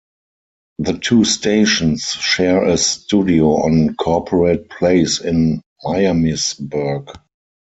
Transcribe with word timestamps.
The 0.79 0.97
two 0.97 1.23
stations 1.25 2.05
share 2.13 2.65
a 2.65 2.75
studio 2.75 3.49
on 3.63 3.93
Corporate 3.97 4.67
Place 4.67 5.19
in 5.21 5.61
Miamisburg. 5.83 7.15